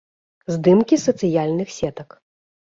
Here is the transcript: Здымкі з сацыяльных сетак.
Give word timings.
Здымкі 0.55 0.95
з 1.01 1.07
сацыяльных 1.09 1.69
сетак. 1.77 2.19